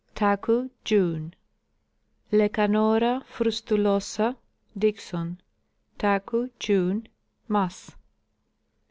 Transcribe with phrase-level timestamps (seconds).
[0.15, 1.35] Taku, June.
[2.31, 4.35] Lecanorafrustxdosa?
[4.75, 5.13] (Dicks.).
[5.99, 7.07] Taku, June.
[7.47, 7.95] Mass.